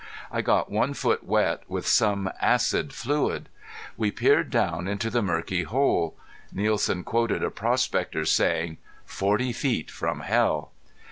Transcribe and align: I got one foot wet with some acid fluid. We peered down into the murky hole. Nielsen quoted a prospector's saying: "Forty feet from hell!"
I 0.31 0.41
got 0.41 0.71
one 0.71 0.95
foot 0.95 1.23
wet 1.25 1.61
with 1.67 1.85
some 1.85 2.27
acid 2.41 2.91
fluid. 2.91 3.49
We 3.97 4.09
peered 4.09 4.49
down 4.49 4.87
into 4.87 5.11
the 5.11 5.21
murky 5.21 5.61
hole. 5.61 6.15
Nielsen 6.51 7.03
quoted 7.03 7.43
a 7.43 7.51
prospector's 7.51 8.31
saying: 8.31 8.77
"Forty 9.05 9.53
feet 9.53 9.91
from 9.91 10.21
hell!" 10.21 10.71